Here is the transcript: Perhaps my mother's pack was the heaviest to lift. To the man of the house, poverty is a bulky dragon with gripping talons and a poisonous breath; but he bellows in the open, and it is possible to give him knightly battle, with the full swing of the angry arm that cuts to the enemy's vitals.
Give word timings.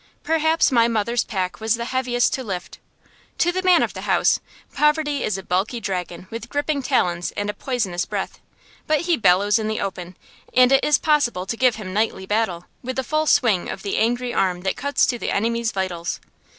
Perhaps 0.23 0.71
my 0.71 0.87
mother's 0.87 1.23
pack 1.23 1.59
was 1.61 1.75
the 1.75 1.85
heaviest 1.85 2.33
to 2.33 2.43
lift. 2.43 2.79
To 3.37 3.51
the 3.51 3.61
man 3.61 3.83
of 3.83 3.93
the 3.93 4.01
house, 4.01 4.39
poverty 4.73 5.23
is 5.23 5.37
a 5.37 5.43
bulky 5.43 5.79
dragon 5.79 6.25
with 6.31 6.49
gripping 6.49 6.81
talons 6.81 7.31
and 7.37 7.51
a 7.51 7.53
poisonous 7.53 8.05
breath; 8.05 8.39
but 8.87 9.01
he 9.01 9.15
bellows 9.15 9.59
in 9.59 9.67
the 9.67 9.79
open, 9.79 10.17
and 10.55 10.71
it 10.71 10.83
is 10.83 10.97
possible 10.97 11.45
to 11.45 11.55
give 11.55 11.75
him 11.75 11.93
knightly 11.93 12.25
battle, 12.25 12.65
with 12.81 12.95
the 12.95 13.03
full 13.03 13.27
swing 13.27 13.69
of 13.69 13.83
the 13.83 13.97
angry 13.97 14.33
arm 14.33 14.61
that 14.61 14.75
cuts 14.75 15.05
to 15.05 15.19
the 15.19 15.29
enemy's 15.29 15.71
vitals. 15.71 16.19